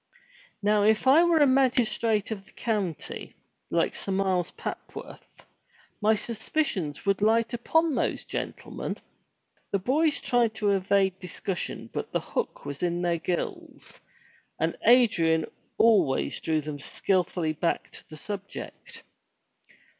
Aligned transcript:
Now 0.63 0.81
if 0.81 1.05
I 1.05 1.23
were 1.23 1.37
a 1.37 1.45
magistrate 1.45 2.31
of 2.31 2.45
the 2.45 2.51
county, 2.53 3.35
like 3.69 3.93
Sir 3.93 4.11
Miles 4.11 4.49
Papworth, 4.49 5.45
my 6.01 6.15
suspicions 6.15 7.05
would 7.05 7.21
light 7.21 7.53
upon 7.53 7.93
those 7.93 8.25
gentlemen." 8.25 8.97
The 9.69 9.77
boys 9.77 10.19
tried 10.19 10.55
to 10.55 10.71
evade 10.71 11.19
discussion 11.19 11.91
but 11.93 12.11
the 12.11 12.19
hook 12.19 12.65
was 12.65 12.81
in 12.81 13.03
their 13.03 13.19
gills, 13.19 14.01
and 14.59 14.75
Adrian 14.87 15.45
always 15.77 16.39
drew 16.41 16.61
them 16.61 16.79
skilfully 16.79 17.53
back 17.53 17.91
to 17.91 18.09
the 18.09 18.17
subject. 18.17 19.03